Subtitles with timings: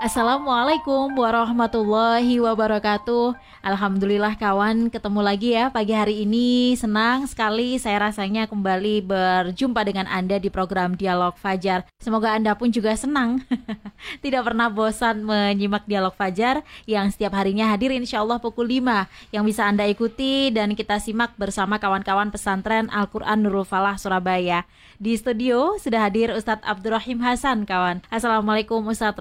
[0.00, 3.36] Assalamualaikum warahmatullahi wabarakatuh.
[3.60, 6.72] Alhamdulillah kawan ketemu lagi ya pagi hari ini.
[6.72, 11.84] Senang sekali saya rasanya kembali berjumpa dengan Anda di program Dialog Fajar.
[12.00, 13.44] Semoga Anda pun juga senang.
[14.24, 18.80] Tidak pernah bosan menyimak Dialog Fajar Yang setiap harinya hadir insya Allah pukul 5
[19.28, 24.64] Yang bisa Anda ikuti dan kita simak bersama kawan-kawan pesantren Al-Quran Nurul Falah Surabaya.
[24.96, 28.00] Di studio sudah hadir Ustadz Abdurrahim Hasan kawan.
[28.08, 29.20] Assalamualaikum Ustadz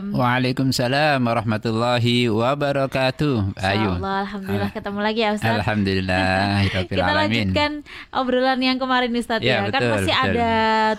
[0.00, 3.52] Rahim Waalaikumsalam warahmatullahi wabarakatuh.
[3.60, 4.00] Ayo.
[4.00, 5.60] Alhamdulillah ketemu lagi ya Ustaz.
[5.60, 6.64] Alhamdulillah.
[6.88, 7.70] Kita lanjutkan
[8.08, 9.60] obrolan yang kemarin Ustaz ya.
[9.60, 9.68] ya.
[9.68, 10.32] Betul, kan masih betul.
[10.32, 10.50] ada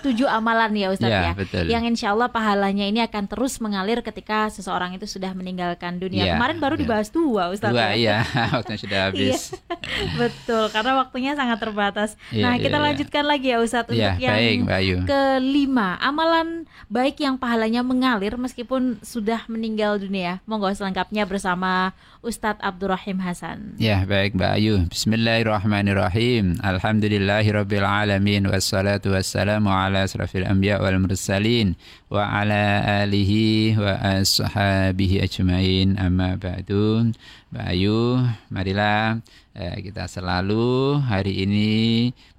[0.06, 1.22] tujuh amalan ya Ustaz ya.
[1.26, 1.34] ya.
[1.34, 1.66] Betul.
[1.66, 6.30] Yang insya Allah pahalanya ini akan terus mengalir ketika seseorang itu sudah meninggalkan dunia.
[6.30, 6.82] Ya, kemarin baru ya.
[6.86, 7.74] dibahas dua Ustaz.
[7.74, 8.22] Dua ya,
[8.62, 9.58] waktunya sudah habis.
[10.14, 12.14] betul, karena waktunya sangat terbatas.
[12.30, 17.18] Ya, nah, kita ya, lanjutkan lagi ya Ustaz untuk ya, yang baik, kelima, amalan baik
[17.18, 20.44] yang pahalanya mengalir meskipun sudah meninggal dunia.
[20.44, 23.80] Monggo selengkapnya bersama Ustadz Abdurrahim Hasan.
[23.80, 24.76] Ya, baik Mbak Ayu.
[24.92, 26.60] Bismillahirrahmanirrahim.
[26.60, 31.80] Alhamdulillahirabbil alamin wassalatu wassalamu ala asrafil anbiya wal mursalin
[32.12, 35.96] wa ala alihi wa ashabihi ajmain.
[35.96, 37.16] Amma ba'du.
[37.52, 39.20] Mbak Ayu, marilah
[39.52, 41.72] kita selalu hari ini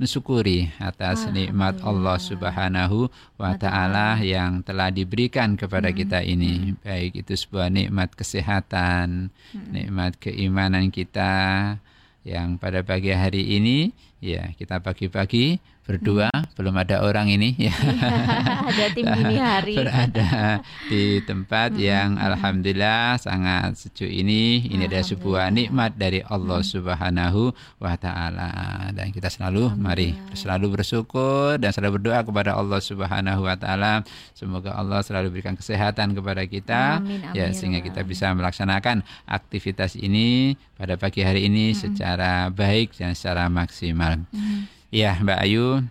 [0.01, 5.97] mensyukuri atas nikmat Allah Subhanahu wa taala yang telah diberikan kepada hmm.
[5.97, 6.73] kita ini.
[6.81, 9.69] Baik itu sebuah nikmat kesehatan, hmm.
[9.69, 11.77] nikmat keimanan kita
[12.25, 13.91] yang pada pagi hari ini
[14.23, 16.55] ya kita pagi-pagi berdua hmm.
[16.55, 17.75] belum ada orang ini ya
[18.71, 21.83] ada tim ini hari berada di tempat hmm.
[21.83, 26.71] yang alhamdulillah sangat sejuk ini ini adalah sebuah nikmat dari Allah hmm.
[26.71, 27.51] Subhanahu
[27.83, 28.51] wa taala
[28.95, 34.07] dan kita selalu mari selalu bersyukur dan selalu berdoa kepada Allah Subhanahu wa taala
[34.39, 39.99] semoga Allah selalu berikan kesehatan kepada kita amin, amin, ya sehingga kita bisa melaksanakan aktivitas
[39.99, 41.79] ini pada pagi hari ini hmm.
[41.79, 44.52] secara baik dan secara maksimal hmm.
[44.93, 45.89] Ya, Mbak Ayu,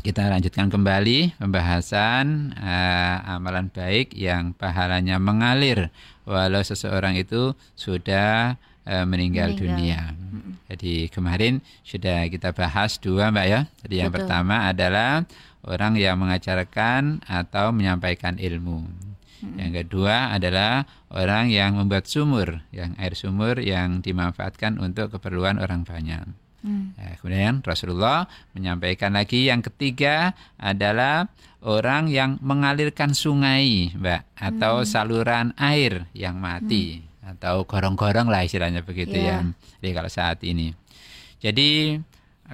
[0.00, 5.92] kita lanjutkan kembali pembahasan uh, amalan baik yang pahalanya mengalir
[6.24, 8.56] walau seseorang itu sudah
[8.88, 10.00] uh, meninggal, meninggal dunia.
[10.64, 13.68] Jadi kemarin sudah kita bahas dua, Mbak ya.
[13.84, 15.28] Jadi yang pertama adalah
[15.68, 18.88] orang yang mengajarkan atau menyampaikan ilmu.
[19.60, 25.84] Yang kedua adalah orang yang membuat sumur, yang air sumur yang dimanfaatkan untuk keperluan orang
[25.84, 26.45] banyak.
[26.66, 26.98] Hmm.
[26.98, 31.30] Ya, kemudian Rasulullah menyampaikan lagi yang ketiga adalah
[31.62, 34.88] orang yang mengalirkan sungai, Mbak, atau hmm.
[34.90, 37.38] saluran air yang mati hmm.
[37.38, 39.46] atau gorong-gorong lah istilahnya begitu yeah.
[39.46, 39.78] ya.
[39.78, 40.74] Jadi kalau saat ini.
[41.38, 42.02] Jadi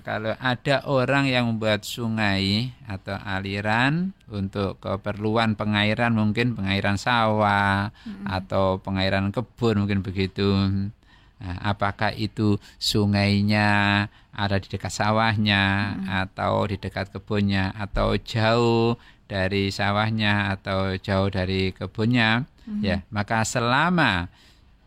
[0.04, 8.28] kalau ada orang yang membuat sungai atau aliran untuk keperluan pengairan mungkin pengairan sawah hmm.
[8.28, 10.92] atau pengairan kebun mungkin begitu Nah,
[11.42, 16.08] apakah itu sungainya ada di dekat sawahnya hmm.
[16.08, 22.80] atau di dekat kebunnya atau jauh dari sawahnya atau jauh dari kebunnya hmm.
[22.80, 24.32] ya maka selama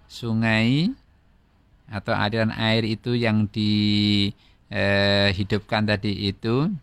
[0.10, 0.90] sungai
[1.86, 4.34] atau aliran air itu yang dihidupkan
[5.86, 6.74] eh, tadi itu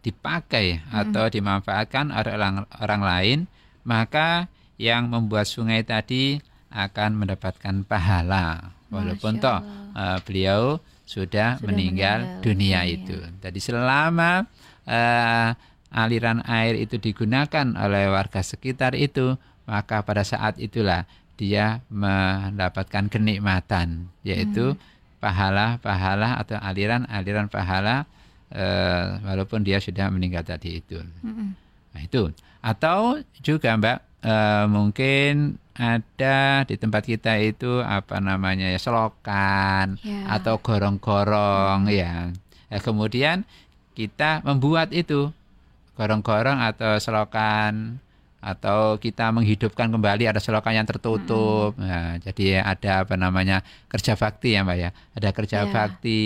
[0.00, 0.88] dipakai hmm.
[0.94, 3.46] atau dimanfaatkan oleh orang orang lain
[3.84, 4.48] maka
[4.80, 6.40] yang membuat sungai tadi
[6.76, 9.64] akan mendapatkan pahala walaupun toh
[9.96, 10.76] uh, beliau
[11.08, 12.94] sudah, sudah meninggal, meninggal dunia iya.
[13.00, 13.16] itu.
[13.40, 14.44] Jadi selama
[14.84, 15.50] uh,
[15.94, 24.08] aliran air itu digunakan oleh warga sekitar itu, maka pada saat itulah dia mendapatkan kenikmatan
[24.24, 24.72] yaitu
[25.20, 26.42] pahala-pahala hmm.
[26.44, 28.04] atau aliran-aliran pahala
[28.52, 31.00] uh, walaupun dia sudah meninggal tadi itu.
[31.24, 31.56] Hmm.
[31.92, 32.28] Nah, itu.
[32.60, 40.40] Atau juga Mbak uh, mungkin ada di tempat kita itu apa namanya ya selokan ya.
[40.40, 42.32] atau gorong-gorong ya.
[42.72, 42.78] ya.
[42.80, 43.44] Kemudian
[43.92, 45.32] kita membuat itu
[45.96, 48.00] gorong-gorong atau selokan
[48.40, 51.76] atau kita menghidupkan kembali ada selokan yang tertutup.
[51.76, 51.84] Hmm.
[51.84, 53.60] Nah, jadi ada apa namanya
[53.92, 54.90] kerja bakti ya mbak ya.
[55.12, 55.72] Ada kerja ya.
[55.72, 56.24] bakti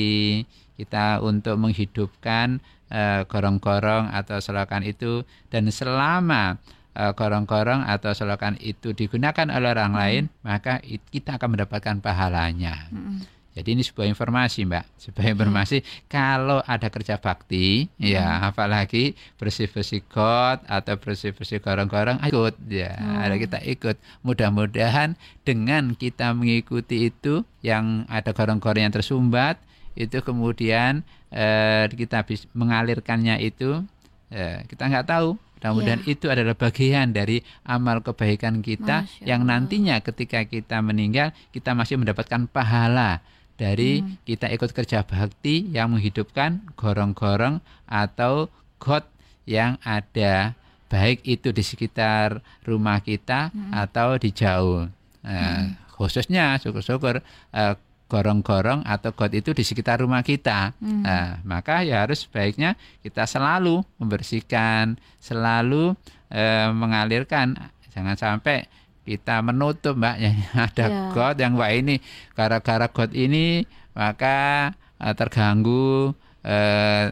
[0.78, 2.62] kita untuk menghidupkan
[2.92, 9.92] uh, gorong-gorong atau selokan itu dan selama Eh, korong-korong atau selokan itu digunakan oleh orang
[9.94, 10.00] hmm.
[10.00, 12.90] lain, maka kita akan mendapatkan pahalanya.
[12.90, 13.22] Hmm.
[13.50, 14.84] Jadi ini sebuah informasi, Mbak.
[15.10, 22.94] Sebuah informasi kalau ada kerja bakti, ya apalagi bersih-bersih got atau bersih-bersih gorong-gorong, ikut ya.
[22.94, 23.98] Ada kita ikut.
[24.22, 29.58] Mudah-mudahan dengan kita mengikuti itu yang ada gorong-gorong yang tersumbat,
[29.98, 31.02] itu kemudian
[31.34, 33.82] eh, kita bisa mengalirkannya itu
[34.30, 40.48] eh, kita nggak tahu Mudah-mudahan itu adalah bagian dari amal kebaikan kita yang nantinya ketika
[40.48, 43.20] kita meninggal kita masih mendapatkan pahala
[43.60, 48.48] dari kita ikut kerja bakti yang menghidupkan gorong-gorong atau
[48.80, 49.04] got
[49.44, 50.56] yang ada
[50.88, 54.88] baik itu di sekitar rumah kita atau di jauh.
[55.20, 57.20] Nah, Khususnya syukur-syukur
[57.52, 57.74] eh,
[58.10, 60.74] gorong-gorong atau got itu di sekitar rumah kita.
[60.82, 65.94] Nah, maka ya harus sebaiknya kita selalu membersihkan, selalu
[66.28, 67.54] eh, mengalirkan.
[67.94, 68.66] Jangan sampai
[69.00, 70.30] kita menutup mbak ya
[70.66, 71.10] ada Ya.
[71.10, 71.98] got yang wah ini
[72.34, 73.62] gara-gara got ini
[73.94, 76.12] maka eh, terganggu
[76.42, 77.10] eh,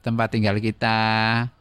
[0.00, 1.00] tempat tinggal kita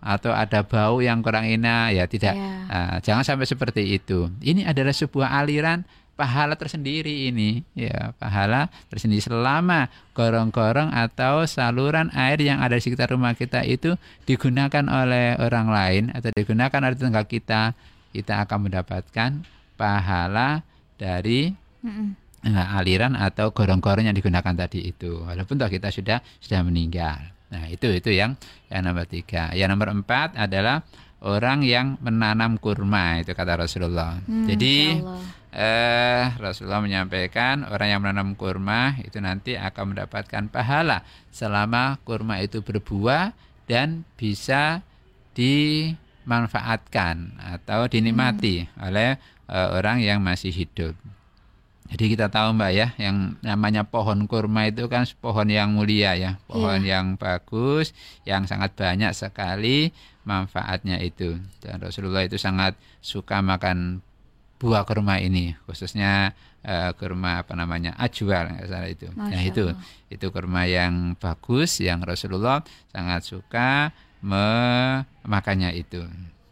[0.03, 2.51] atau ada bau yang kurang enak ya tidak Ya.
[2.67, 9.25] Ah, jangan sampai seperti itu ini adalah sebuah aliran pahala tersendiri ini ya pahala tersendiri
[9.25, 13.97] selama gorong-gorong atau saluran air yang ada di sekitar rumah kita itu
[14.29, 17.73] digunakan oleh orang lain atau digunakan oleh tetangga kita
[18.13, 19.41] kita akan mendapatkan
[19.73, 20.61] pahala
[20.95, 21.51] dari.
[22.43, 25.23] Nah, aliran atau gorong-gorong yang digunakan tadi itu.
[25.23, 27.33] Walaupun toh kita sudah sudah meninggal.
[27.53, 28.35] Nah itu itu yang
[28.67, 29.53] yang nomor tiga.
[29.55, 30.83] Yang nomor empat adalah
[31.23, 34.19] orang yang menanam kurma itu kata Rasulullah.
[34.27, 34.99] Hmm, jadi
[35.53, 42.59] eh Rasulullah menyampaikan orang yang menanam kurma itu nanti akan mendapatkan pahala selama kurma itu
[42.65, 43.31] berbuah
[43.69, 44.83] dan bisa
[45.37, 49.15] dimanfaatkan atau dinikmati oleh
[49.47, 50.97] eh, orang yang masih hidup.
[51.93, 56.41] Jadi kita tahu Mbak ya, yang namanya pohon kurma itu kan pohon yang mulia ya,
[56.49, 57.93] pohon yang bagus,
[58.25, 59.93] yang sangat banyak sekali
[60.25, 61.37] manfaatnya itu.
[61.61, 64.01] Dan Rasulullah itu sangat suka makan
[64.57, 66.33] buah kurma ini, khususnya
[66.65, 69.07] eh, kurma apa namanya ajwa nggak salah itu.
[69.13, 69.77] Nah itu
[70.09, 73.93] itu kurma yang bagus, yang Rasulullah sangat suka
[74.25, 76.01] memakannya itu.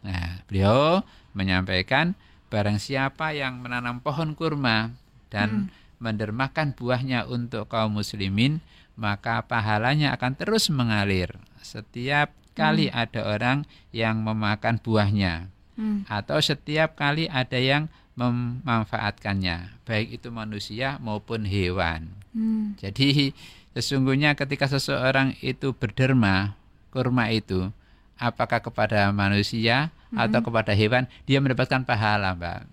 [0.06, 1.02] Nah beliau
[1.34, 2.14] menyampaikan
[2.46, 4.92] barang siapa yang menanam pohon kurma
[5.32, 8.60] dan mendermakan buahnya untuk kaum muslimin
[8.92, 11.32] maka pahalanya akan terus mengalir.
[11.64, 13.64] Setiap kali ada orang
[13.96, 16.04] yang memakan buahnya Hmm.
[16.04, 22.12] atau setiap kali ada yang memanfaatkannya baik itu manusia maupun hewan.
[22.36, 22.76] Hmm.
[22.76, 23.32] jadi
[23.72, 26.56] sesungguhnya ketika seseorang itu berderma
[26.92, 27.72] kurma itu
[28.20, 32.68] apakah kepada manusia atau kepada hewan dia mendapatkan pahala mbak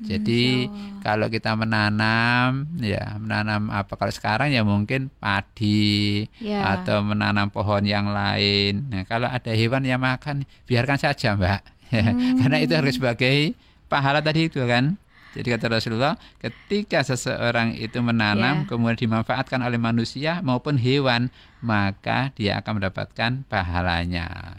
[0.00, 6.80] jadi kalau kita menanam ya menanam apa kalau sekarang ya mungkin padi Ya.
[6.80, 8.88] atau menanam pohon yang lain.
[8.88, 11.62] Nah, kalau ada hewan yang makan biarkan saja, Mbak.
[11.90, 13.58] Ya, Karena itu harus sebagai
[13.90, 14.94] pahala tadi itu kan.
[15.34, 18.66] Jadi kata Rasulullah, ketika seseorang itu menanam Ya.
[18.66, 24.58] kemudian dimanfaatkan oleh manusia maupun hewan, maka dia akan mendapatkan pahalanya.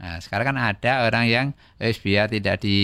[0.00, 2.80] Nah, sekarang kan ada orang yang eh, biar tidak di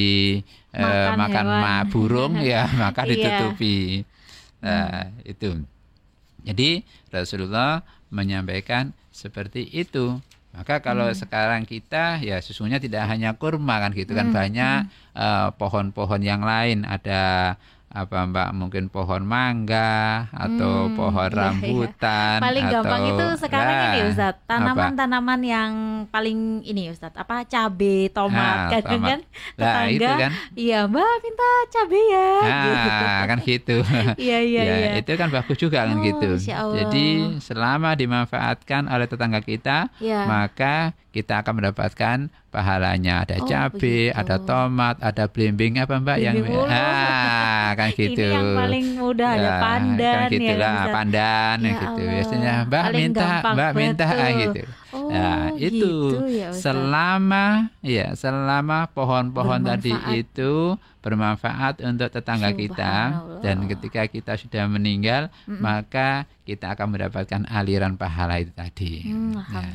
[0.71, 1.63] eh, Makan makan hewan.
[1.65, 3.17] ma- burung ya, maka Iya.
[3.17, 4.05] ditutupi.
[4.61, 5.65] Nah, itu.
[6.45, 10.21] Jadi Rasulullah menyampaikan seperti itu.
[10.53, 16.21] Maka kalau sekarang kita ya sesungguhnya tidak hanya kurma kan gitu kan banyak eh, pohon-pohon
[16.21, 17.57] yang lain ada
[17.97, 19.97] apa Mbak mungkin pohon mangga
[20.31, 21.41] atau Hmm, pohon iya, iya.
[21.41, 25.73] rambutan Paling gampang atau- itu sekarang ini Nah, Ustadz, tanaman-tanaman yang
[26.07, 29.09] paling ini Ustadz, apa cabe, tomat, Nah, kadang tomat.
[29.09, 29.21] kan
[29.57, 30.33] Nah, itu tetangga, kan.
[30.55, 32.88] iya Mbak minta cabe ya, gitu.
[32.93, 33.76] Nah, kan gitu.
[34.26, 34.91] Iya iya ya, iya.
[34.99, 36.31] itu kan bagus juga kan Oh, gitu.
[36.35, 36.76] Masya Allah.
[36.79, 37.07] Jadi
[37.41, 40.25] selama dimanfaatkan oleh tetangga kita, Iya.
[40.25, 40.76] maka
[41.11, 42.17] kita akan mendapatkan
[42.50, 43.25] pahalanya.
[43.25, 44.12] Ada Oh, cabai, begitu.
[44.15, 46.69] ada tomat, ada belimbing apa Mbak yang Belimbing mulu.
[46.69, 48.12] ah, kan gitu.
[48.12, 51.85] Ini yang paling mudah ada Ya, pandan kan ya gitu kan, lah, pandan Ya gitu.
[52.02, 54.61] Allah, Biasanya Mbak minta, Mbak minta ah, gitu.
[54.96, 62.94] Oh, Nah, itu gitu ya, selama ya selama pohon-pohon tadi itu bermanfaat untuk tetangga kita
[63.38, 69.06] dan ketika kita sudah meninggal maka kita akan mendapatkan aliran pahala itu tadi.
[69.06, 69.68] Hmm, Nah,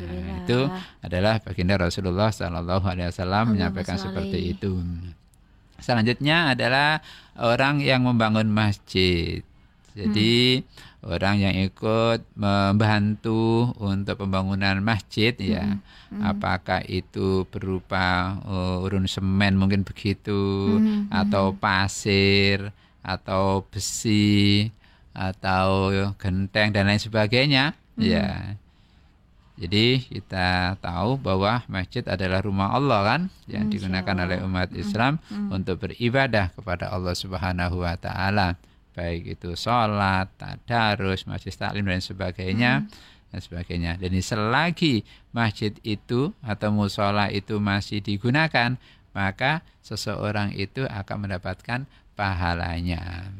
[0.43, 0.59] itu
[1.03, 4.79] adalah baginda Rasulullah Shallallahu Alaihi Wasallam menyampaikan seperti itu.
[5.81, 7.01] Selanjutnya adalah
[7.35, 9.41] orang yang membangun masjid.
[9.91, 10.63] Jadi
[11.03, 15.75] orang yang ikut membantu untuk pembangunan masjid ya,
[16.23, 22.71] apakah itu berupa uh, urun semen mungkin begitu, Hmm, atau pasir,
[23.03, 24.71] atau besi,
[25.11, 28.03] atau genteng dan lain sebagainya hmm.
[28.03, 28.55] ya
[29.61, 35.53] jadi kita tahu bahwa masjid adalah rumah Allah kan yang digunakan oleh umat Islam hmm.
[35.53, 38.57] untuk beribadah kepada Allah Subhanahu wa taala.
[38.97, 42.89] Baik itu sholat, tadarus, masjid taklim dan sebagainya.
[42.89, 43.91] Hmm dan sebagainya.
[43.95, 48.75] Dan selagi masjid itu atau musola itu masih digunakan,
[49.15, 51.87] maka seseorang itu akan mendapatkan
[52.19, 53.31] pahalanya.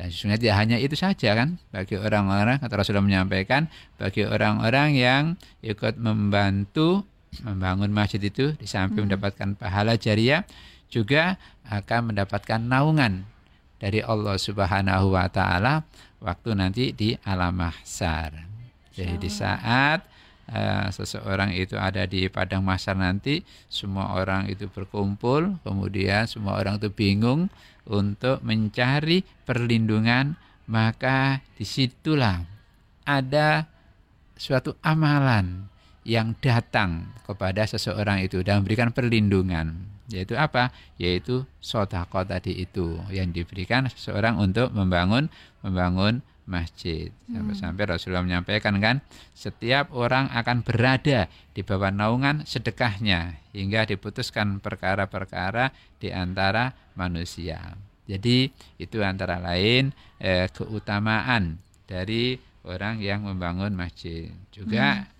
[0.00, 3.68] Dan sesungguhnya tidak hanya itu saja kan bagi orang-orang kata Rasulullah menyampaikan
[4.00, 7.04] bagi orang-orang yang ikut membantu
[7.44, 9.12] membangun masjid itu di samping hmm.
[9.12, 10.48] mendapatkan pahala jariah
[10.88, 11.36] juga
[11.68, 13.28] akan mendapatkan naungan
[13.76, 15.84] dari Allah Subhanahu wa taala
[16.16, 18.40] waktu nanti di alam mahsyar.
[18.96, 20.00] Jadi di saat
[20.48, 26.80] uh, seseorang itu ada di padang mahsyar nanti semua orang itu berkumpul kemudian semua orang
[26.80, 27.52] itu bingung
[27.90, 30.38] untuk mencari perlindungan,
[30.70, 32.46] maka di situlah
[33.02, 33.66] ada
[34.38, 35.66] suatu amalan
[36.06, 39.76] yang datang kepada seseorang itu dan memberikan perlindungan.
[40.10, 40.74] Yaitu apa?
[40.98, 45.30] Yaitu sodako tadi itu yang diberikan seseorang untuk membangun
[45.62, 47.14] membangun masjid.
[47.30, 47.92] Sampai-sampai hmm.
[47.94, 48.98] Rasulullah menyampaikan kan,
[49.32, 55.70] setiap orang akan berada di bawah naungan sedekahnya hingga diputuskan perkara-perkara
[56.02, 57.78] di antara manusia.
[58.10, 58.50] Jadi
[58.82, 62.34] itu antara lain eh, keutamaan dari
[62.66, 64.28] orang yang membangun masjid.
[64.50, 65.19] Juga hmm.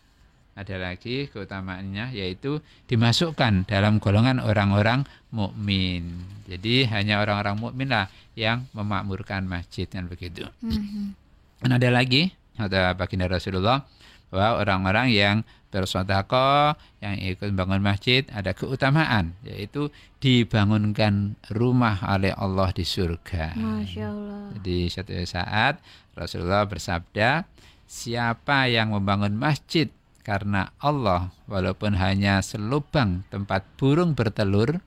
[0.58, 6.26] Ada lagi keutamaannya yaitu dimasukkan dalam golongan orang-orang mukmin.
[6.50, 10.44] Jadi hanya orang-orang mukmin lah yang memakmurkan masjid kan begitu.
[10.60, 11.14] Hmm.
[11.62, 13.86] Dan ada lagi ada baginda Rasulullah
[14.30, 15.36] bahwa orang-orang yang
[15.70, 19.88] bersodako yang ikut bangun masjid ada keutamaan yaitu
[20.18, 23.54] dibangunkan rumah oleh Allah di surga.
[23.54, 24.42] Masya Allah.
[24.58, 25.78] Jadi suatu saat
[26.18, 27.46] Rasulullah bersabda
[27.86, 29.86] siapa yang membangun masjid
[30.20, 34.80] karena Allah walaupun hanya selubang tempat burung bertelur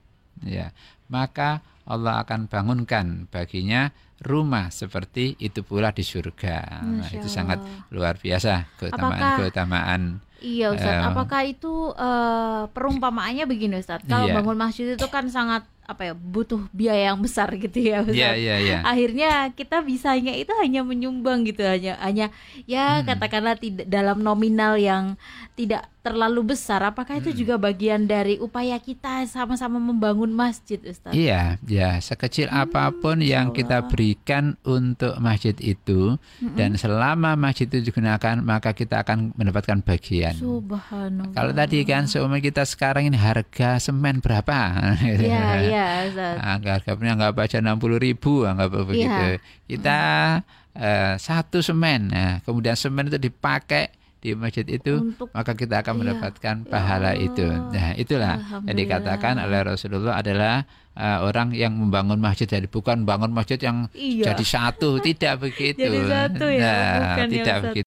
[0.46, 0.72] ya
[1.10, 3.92] maka Allah akan bangunkan baginya
[4.24, 6.80] rumah seperti itu pula di surga.
[6.80, 7.60] Nah, itu sangat
[7.92, 14.04] luar biasa keutamaan-keutamaan Iya Ustaz, uh, apakah itu uh, perumpamaannya begini Ustaz?
[14.04, 14.36] Kalau iya.
[14.36, 18.16] bangun masjid itu kan sangat apa ya butuh biaya yang besar gitu ya Ustaz.
[18.16, 18.82] Yeah, yeah, yeah.
[18.88, 22.32] Akhirnya kita bisanya itu hanya menyumbang gitu hanya hanya
[22.64, 23.08] ya hmm.
[23.08, 25.20] katakanlah tidak dalam nominal yang
[25.54, 27.40] tidak terlalu besar apakah itu hmm.
[27.40, 31.16] juga bagian dari upaya kita sama-sama membangun masjid Ustaz?
[31.16, 36.56] Iya, ya sekecil hmm, apa pun yang kita berikan untuk masjid itu hmm.
[36.56, 40.33] dan selama masjid itu digunakan maka kita akan mendapatkan bagian.
[40.40, 41.36] Subhanallah.
[41.36, 44.58] Kalau tadi kan seumur kita sekarang ini harga semen berapa?
[45.02, 46.36] Iya, iya Ustaz.
[46.42, 49.28] Nah, harganya nggak baca 60 ribu anggap begitu.
[49.38, 49.42] Ya.
[49.70, 50.00] Kita
[50.42, 50.80] hmm.
[50.82, 55.94] uh, satu semen, nah, kemudian semen itu dipakai di masjid itu Untuk, maka kita akan
[55.94, 57.44] iya, mendapatkan ya pahala ya itu.
[57.44, 60.64] Nah, itulah yang dikatakan oleh Rasulullah adalah
[60.96, 64.32] uh, orang yang membangun masjid jadi bukan bangun masjid yang iya.
[64.32, 65.84] jadi satu, tidak begitu.
[65.92, 67.83] jadi satu ya, nah, bukan tidak begitu.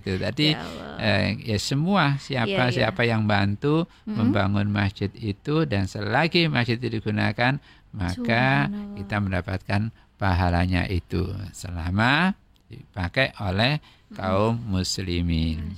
[0.00, 0.18] Gitu.
[0.18, 0.64] Tadi ya,
[0.98, 4.16] eh, ya semua siapa ya, siapa yang bantu hmm.
[4.16, 12.38] membangun masjid itu dan selagi masjid itu digunakan maka kita mendapatkan pahalanya itu selama
[12.70, 13.82] dipakai oleh
[14.14, 15.74] kaum muslimin.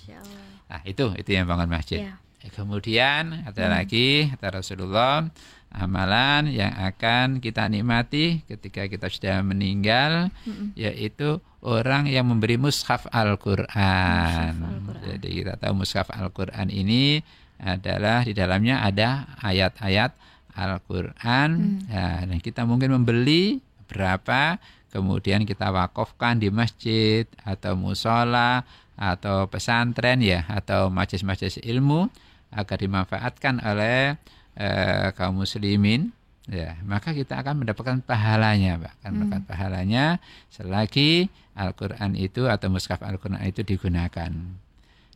[0.69, 2.13] Nah, itu itu yang bangun masjid.
[2.13, 2.17] Ya.
[2.53, 3.73] Kemudian ada hmm.
[3.73, 5.31] lagi kata Rasulullah
[5.73, 13.07] amalan yang akan kita nikmati ketika kita sudah meninggal mm yaitu orang yang memberi mushaf
[13.09, 14.55] Al-Qur'an.
[14.59, 14.79] Al
[15.17, 17.23] Jadi kita tahu mushaf Al-Qur'an ini
[17.63, 20.11] adalah di dalamnya ada ayat-ayat
[20.59, 21.89] Al-Qur'an mm.
[21.89, 24.59] ya, dan kita mungkin membeli berapa
[24.93, 28.67] kemudian kita wakafkan di masjid atau musola
[28.99, 32.13] atau pesantren ya atau majelis-majelis ilmu
[32.53, 34.21] agar dimanfaatkan oleh
[34.59, 36.13] eh, kaum muslimin
[36.51, 38.93] ya maka kita akan mendapatkan pahalanya Pak.
[39.03, 39.51] Akan mendapatkan hmm.
[39.51, 40.05] pahalanya
[40.51, 44.31] selagi Al-Qur'an itu atau mushaf Al-Qur'an itu digunakan.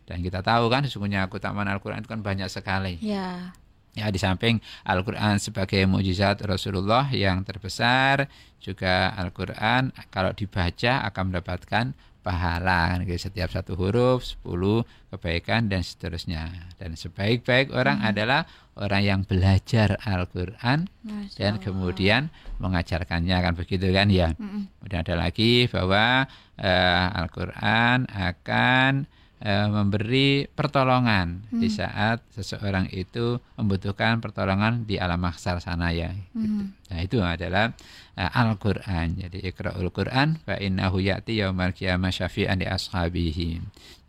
[0.07, 3.03] Dan kita tahu kan sesungguhnya keutamaan Al-Qur'an itu kan banyak sekali.
[3.03, 3.57] Ya.
[3.97, 8.29] Ya di samping Al-Qur'an sebagai mujizat Rasulullah yang terbesar
[8.61, 11.85] juga Al-Qur'an kalau dibaca akan mendapatkan
[12.27, 14.83] pahala kan setiap satu huruf 10
[15.15, 18.11] kebaikan dan seterusnya dan sebaik-baik orang hmm.
[18.11, 18.43] adalah
[18.75, 20.91] orang yang belajar Al-Qur'an
[21.39, 24.35] dan kemudian mengajarkannya kan begitu kan ya.
[24.35, 24.67] Hmm.
[24.83, 26.27] Kemudian ada lagi bahwa
[26.59, 29.07] uh, Al-Qur'an akan
[29.43, 31.61] uh, memberi pertolongan Hmm.
[31.61, 36.13] di saat seseorang itu membutuhkan pertolongan di alam mahsyar sana ya.
[36.13, 36.37] gitu.
[36.41, 36.73] Hmm.
[36.93, 37.73] Nah, itu adalah
[38.17, 39.17] uh, Al-Qur'an.
[39.17, 43.61] Jadi Iqra'ul Qur'an fa innahu ya'ti yaumal qiyamah syafi'an li ashabihi.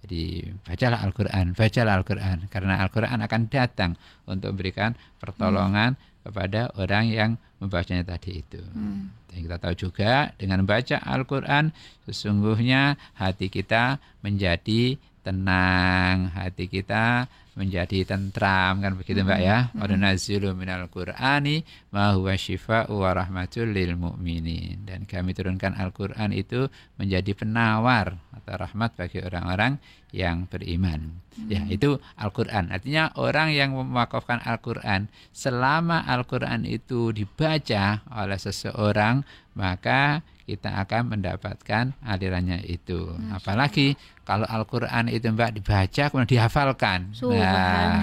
[0.07, 0.21] Jadi
[0.63, 3.91] bacalah Al-Qur'an, bacalah Al-Qur'an karena Al-Qur'an akan datang
[4.29, 8.61] untuk memberikan pertolongan kepada orang yang membacanya tadi itu.
[8.61, 9.09] Hmm.
[9.31, 11.73] Dan kita tahu juga dengan membaca Al-Quran
[12.05, 19.73] sesungguhnya hati kita menjadi tenang, hati kita menjadi tentram kan begitu Mbak ya.
[19.73, 24.85] Wa nunazzilu minal Qur'ani ma huwa syifaa'u wa rahmatul lil mu'minin.
[24.85, 29.81] Dan kami turunkan Al-Qur'an itu menjadi penawar atau rahmat bagi orang-orang
[30.13, 31.19] yang beriman.
[31.49, 32.69] Ya, itu Al-Qur'an.
[32.71, 39.25] Artinya orang yang mewakafkan Al-Qur'an selama Al-Qur'an itu dibaca oleh seseorang
[39.57, 43.11] maka kita akan mendapatkan alirannya itu.
[43.35, 47.11] Apalagi kalau Al-Qur'an itu Mbak dibaca kemudian dihafalkan.
[47.19, 47.99] Nah,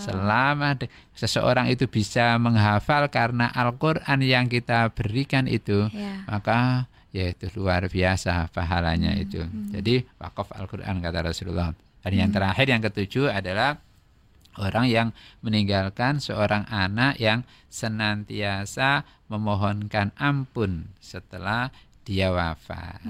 [0.00, 0.80] selama
[1.12, 6.24] seseorang itu bisa menghafal karena Al-Qur'an yang kita berikan itu, Ya.
[6.24, 9.44] maka ya itu luar biasa pahalanya itu.
[9.68, 11.76] Jadi wakaf Al-Qur'an kata Rasulullah.
[12.00, 13.76] Dan yang terakhir yang ketujuh adalah
[14.58, 15.08] orang yang
[15.40, 21.70] meninggalkan seorang anak yang senantiasa memohonkan ampun setelah
[22.02, 23.00] dia wafat.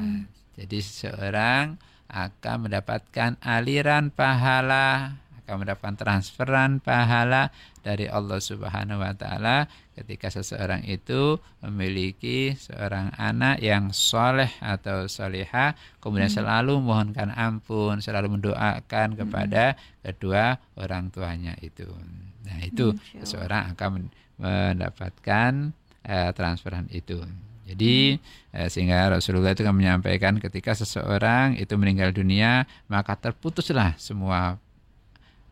[0.58, 1.78] Jadi seseorang
[2.08, 7.48] akan mendapatkan aliran pahala, akan mendapatkan transferan pahala
[7.80, 9.64] dari Allah Subhanahu wa taala
[9.96, 15.72] ketika seseorang itu memiliki seorang anak yang soleh atau soleha
[16.04, 19.72] kemudian selalu mohonkan ampun selalu mendoakan kepada
[20.04, 21.88] kedua orang tuanya itu.
[22.44, 23.24] Nah itu Allah.
[23.24, 25.72] seseorang akan men- mendapatkan
[26.04, 27.24] eh, transferan itu.
[27.68, 28.16] Jadi
[28.52, 34.56] eh, sehingga Rasulullah itu kan menyampaikan ketika seseorang itu meninggal dunia maka terputuslah semua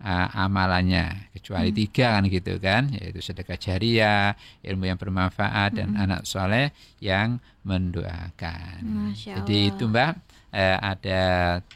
[0.02, 1.32] uh, amalannya.
[1.36, 4.34] Kecuali tiga kan gitu kan yaitu sedekah jariah
[4.66, 9.12] ilmu yang bermanfaat dan anak soleh yang mendoakan.
[9.14, 10.18] Jadi itu mbak
[10.54, 11.24] eh, ada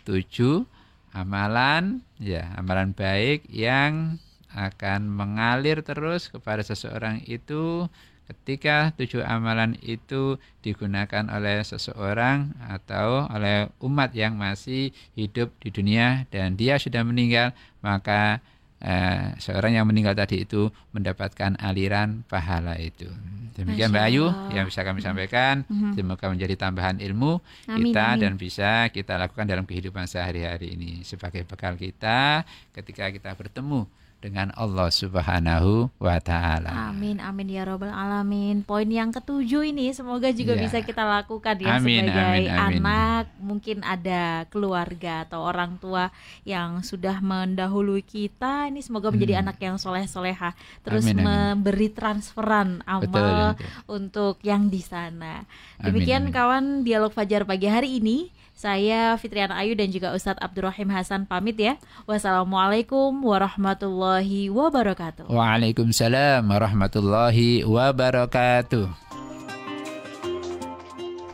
[0.07, 0.65] tujuh
[1.11, 4.17] amalan ya amalan baik yang
[4.51, 7.87] akan mengalir terus kepada seseorang itu
[8.31, 16.31] ketika tujuh amalan itu digunakan oleh seseorang atau oleh umat yang masih hidup di dunia
[16.31, 17.51] dan dia sudah meninggal
[17.83, 18.39] maka
[18.79, 23.11] eh, seorang yang meninggal tadi itu mendapatkan aliran pahala itu.
[23.59, 24.25] Demikian Mbak Ayu
[24.57, 25.69] yang bisa kami sampaikan.
[25.93, 28.21] Semoga menjadi tambahan ilmu Amin, kita amin.
[28.23, 31.05] dan bisa kita lakukan dalam kehidupan sehari-hari ini.
[31.05, 33.85] Sebagai bekal kita ketika kita bertemu
[34.21, 36.93] dengan Allah Subhanahu wa taala.
[36.93, 38.61] Amin amin ya robbal alamin.
[38.63, 40.69] Poin yang ketujuh ini semoga juga Ya.
[40.69, 42.81] bisa kita lakukan ya Amin, sebagai amin, amin.
[42.85, 46.13] anak, mungkin ada keluarga atau orang tua
[46.45, 48.69] yang sudah mendahului kita.
[48.69, 50.53] Ini semoga menjadi anak yang soleh soleha,
[50.85, 51.17] terus Hmm.
[51.17, 51.57] Amin, amin.
[51.65, 53.67] memberi transferan Betul, amal betul.
[53.89, 55.49] untuk yang di sana.
[55.81, 56.35] Amin, Demikian amin.
[56.35, 58.29] kawan dialog fajar pagi hari ini.
[58.61, 61.81] Saya Fitriana Ayu dan juga Ustadz Abdurrahim Hasan pamit ya.
[62.05, 65.33] Wassalamualaikum warahmatullahi wabarakatuh.
[65.33, 68.85] Waalaikumsalam warahmatullahi wabarakatuh.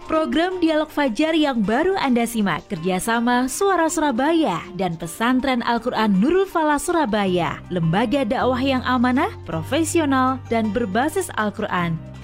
[0.06, 6.78] Program Dialog Fajar yang baru Anda simak kerjasama Suara Surabaya dan Pesantren Al-Quran Nurul Falah
[6.78, 11.98] Surabaya, lembaga dakwah yang amanah, profesional, dan berbasis Al-Quran.